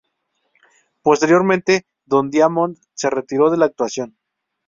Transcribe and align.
Posteriormente 1.03 1.85
Don 2.07 2.31
Diamond 2.31 2.75
se 2.95 3.11
retiró 3.11 3.51
de 3.51 3.57
la 3.57 3.65
actuación. 3.65 4.17